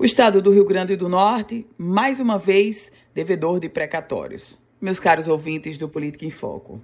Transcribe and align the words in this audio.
O 0.00 0.04
estado 0.06 0.40
do 0.40 0.50
Rio 0.50 0.64
Grande 0.64 0.96
do 0.96 1.10
Norte, 1.10 1.66
mais 1.76 2.18
uma 2.18 2.38
vez, 2.38 2.90
devedor 3.12 3.60
de 3.60 3.68
precatórios. 3.68 4.58
Meus 4.80 4.98
caros 4.98 5.28
ouvintes 5.28 5.76
do 5.76 5.90
Política 5.90 6.24
em 6.24 6.30
Foco, 6.30 6.80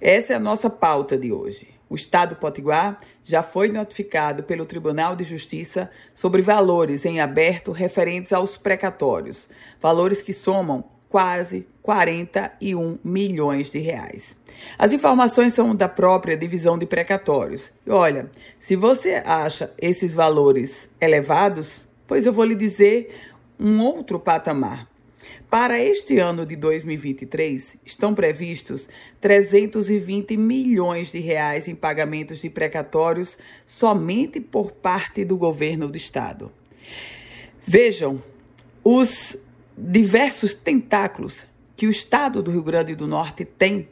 essa 0.00 0.32
é 0.32 0.36
a 0.36 0.40
nossa 0.40 0.68
pauta 0.68 1.16
de 1.16 1.30
hoje. 1.30 1.68
O 1.88 1.94
Estado 1.94 2.34
Potiguar 2.34 2.98
já 3.24 3.40
foi 3.40 3.68
notificado 3.68 4.42
pelo 4.42 4.66
Tribunal 4.66 5.14
de 5.14 5.22
Justiça 5.22 5.88
sobre 6.12 6.42
valores 6.42 7.06
em 7.06 7.20
aberto 7.20 7.70
referentes 7.70 8.32
aos 8.32 8.56
precatórios, 8.56 9.48
valores 9.80 10.20
que 10.20 10.32
somam 10.32 10.84
quase 11.08 11.68
41 11.82 12.98
milhões 13.04 13.70
de 13.70 13.78
reais. 13.78 14.36
As 14.76 14.92
informações 14.92 15.54
são 15.54 15.72
da 15.72 15.88
própria 15.88 16.36
divisão 16.36 16.76
de 16.76 16.84
precatórios. 16.84 17.70
E 17.86 17.90
olha, 17.92 18.28
se 18.58 18.74
você 18.74 19.22
acha 19.24 19.72
esses 19.80 20.16
valores 20.16 20.90
elevados, 21.00 21.85
Pois 22.06 22.24
eu 22.24 22.32
vou 22.32 22.44
lhe 22.44 22.54
dizer 22.54 23.14
um 23.58 23.80
outro 23.80 24.18
patamar. 24.20 24.88
Para 25.50 25.78
este 25.78 26.18
ano 26.18 26.44
de 26.44 26.56
2023, 26.56 27.76
estão 27.84 28.14
previstos 28.14 28.88
320 29.20 30.36
milhões 30.36 31.12
de 31.12 31.20
reais 31.20 31.68
em 31.68 31.74
pagamentos 31.74 32.40
de 32.40 32.50
precatórios 32.50 33.38
somente 33.64 34.40
por 34.40 34.72
parte 34.72 35.24
do 35.24 35.36
governo 35.36 35.88
do 35.88 35.96
estado. 35.96 36.52
Vejam 37.64 38.22
os 38.84 39.36
diversos 39.76 40.54
tentáculos 40.54 41.46
que 41.76 41.86
o 41.86 41.90
estado 41.90 42.42
do 42.42 42.50
Rio 42.50 42.62
Grande 42.62 42.94
do 42.94 43.06
Norte 43.06 43.44
tem 43.44 43.88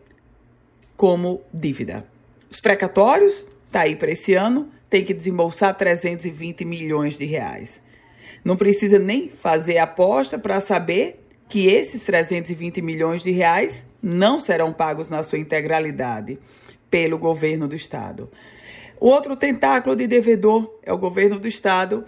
como 0.96 1.42
dívida. 1.52 2.06
Os 2.50 2.60
precatórios, 2.60 3.44
tá 3.70 3.80
aí 3.80 3.96
para 3.96 4.10
esse 4.10 4.34
ano, 4.34 4.70
tem 4.88 5.04
que 5.04 5.12
desembolsar 5.12 5.76
320 5.76 6.64
milhões 6.64 7.18
de 7.18 7.24
reais. 7.24 7.80
Não 8.44 8.56
precisa 8.56 8.98
nem 8.98 9.28
fazer 9.28 9.78
aposta 9.78 10.38
para 10.38 10.60
saber 10.60 11.20
que 11.48 11.66
esses 11.66 12.02
320 12.04 12.80
milhões 12.82 13.22
de 13.22 13.30
reais 13.30 13.84
não 14.02 14.38
serão 14.38 14.72
pagos 14.72 15.08
na 15.08 15.22
sua 15.22 15.38
integralidade 15.38 16.38
pelo 16.90 17.18
governo 17.18 17.66
do 17.66 17.74
estado. 17.74 18.30
O 19.00 19.08
outro 19.08 19.36
tentáculo 19.36 19.96
de 19.96 20.06
devedor 20.06 20.78
é 20.82 20.92
o 20.92 20.98
governo 20.98 21.38
do 21.38 21.48
estado 21.48 22.04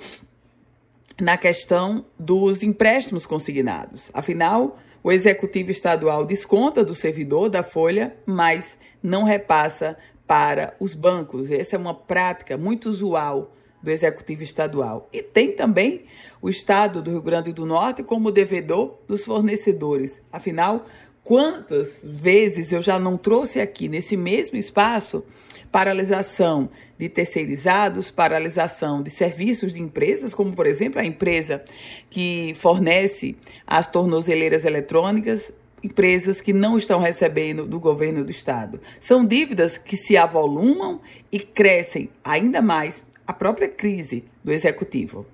na 1.20 1.36
questão 1.36 2.04
dos 2.18 2.62
empréstimos 2.62 3.26
consignados. 3.26 4.10
Afinal, 4.12 4.78
o 5.02 5.10
executivo 5.10 5.70
estadual 5.70 6.24
desconta 6.24 6.84
do 6.84 6.94
servidor 6.94 7.48
da 7.48 7.62
folha, 7.62 8.16
mas 8.26 8.76
não 9.02 9.24
repassa 9.24 9.96
para 10.26 10.74
os 10.80 10.94
bancos. 10.94 11.50
Essa 11.50 11.76
é 11.76 11.78
uma 11.78 11.94
prática 11.94 12.56
muito 12.56 12.88
usual 12.88 13.54
do 13.86 13.90
Executivo 13.92 14.42
Estadual. 14.42 15.08
E 15.12 15.22
tem 15.22 15.52
também 15.52 16.06
o 16.42 16.48
Estado 16.48 17.00
do 17.00 17.12
Rio 17.12 17.22
Grande 17.22 17.52
do 17.52 17.64
Norte 17.64 18.02
como 18.02 18.32
devedor 18.32 18.98
dos 19.06 19.24
fornecedores. 19.24 20.20
Afinal, 20.32 20.86
quantas 21.22 21.88
vezes 22.02 22.72
eu 22.72 22.82
já 22.82 22.98
não 22.98 23.16
trouxe 23.16 23.60
aqui 23.60 23.88
nesse 23.88 24.16
mesmo 24.16 24.56
espaço 24.56 25.24
paralisação 25.70 26.68
de 26.98 27.08
terceirizados, 27.08 28.10
paralisação 28.10 29.04
de 29.04 29.10
serviços 29.10 29.72
de 29.72 29.80
empresas, 29.80 30.34
como 30.34 30.52
por 30.52 30.66
exemplo 30.66 31.00
a 31.00 31.04
empresa 31.04 31.62
que 32.10 32.54
fornece 32.56 33.36
as 33.64 33.86
tornozeleiras 33.86 34.64
eletrônicas, 34.64 35.52
empresas 35.80 36.40
que 36.40 36.52
não 36.52 36.76
estão 36.76 36.98
recebendo 36.98 37.64
do 37.64 37.78
governo 37.78 38.24
do 38.24 38.30
estado. 38.32 38.80
São 38.98 39.24
dívidas 39.24 39.78
que 39.78 39.96
se 39.96 40.16
avolumam 40.16 41.00
e 41.30 41.38
crescem 41.38 42.10
ainda 42.24 42.60
mais 42.60 43.06
a 43.26 43.32
própria 43.32 43.68
crise 43.68 44.24
do 44.44 44.52
executivo. 44.52 45.26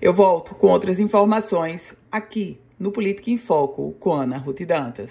Eu 0.00 0.12
volto 0.12 0.54
com 0.54 0.68
outras 0.68 0.98
informações 0.98 1.94
aqui 2.10 2.58
no 2.78 2.90
Política 2.90 3.30
em 3.30 3.36
Foco 3.36 3.94
com 4.00 4.12
Ana 4.12 4.38
Ruth 4.38 4.62
Dantas. 4.62 5.10